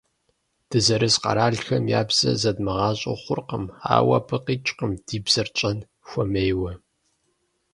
Дызэрыс 0.69 1.15
къэралхэм 1.23 1.83
я 1.99 2.01
бзэр 2.07 2.35
зэдмыгъащӏэу 2.41 3.17
хъуркъым, 3.23 3.65
ауэ 3.95 4.15
абы 4.19 4.37
къикӏкъым 4.45 4.91
ди 5.05 5.17
бзэр 5.25 5.47
тщӏэн 5.53 5.77
хуэмейуэ. 6.07 6.73